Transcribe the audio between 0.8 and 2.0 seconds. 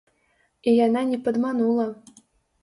яна не падманула!